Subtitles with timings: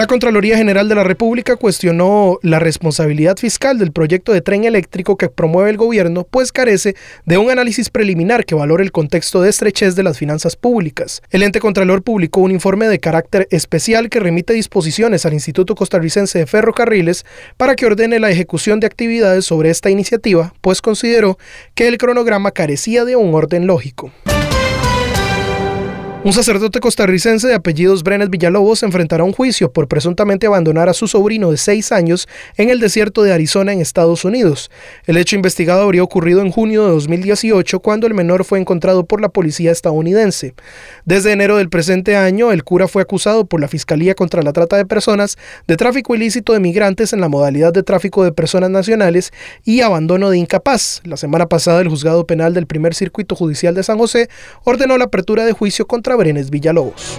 [0.00, 5.18] La Contraloría General de la República cuestionó la responsabilidad fiscal del proyecto de tren eléctrico
[5.18, 6.96] que promueve el gobierno, pues carece
[7.26, 11.20] de un análisis preliminar que valore el contexto de estrechez de las finanzas públicas.
[11.28, 16.38] El ente Contralor publicó un informe de carácter especial que remite disposiciones al Instituto Costarricense
[16.38, 17.26] de Ferrocarriles
[17.58, 21.36] para que ordene la ejecución de actividades sobre esta iniciativa, pues consideró
[21.74, 24.10] que el cronograma carecía de un orden lógico.
[26.22, 30.92] Un sacerdote costarricense de apellidos Brenes Villalobos enfrentará a un juicio por presuntamente abandonar a
[30.92, 34.70] su sobrino de seis años en el desierto de Arizona en Estados Unidos.
[35.06, 39.22] El hecho investigado habría ocurrido en junio de 2018 cuando el menor fue encontrado por
[39.22, 40.52] la policía estadounidense.
[41.10, 44.76] Desde enero del presente año, el cura fue acusado por la Fiscalía contra la Trata
[44.76, 49.32] de Personas de tráfico ilícito de migrantes en la modalidad de tráfico de personas nacionales
[49.64, 51.00] y abandono de incapaz.
[51.02, 54.28] La semana pasada, el juzgado penal del primer circuito judicial de San José
[54.62, 57.18] ordenó la apertura de juicio contra Brenes Villalobos.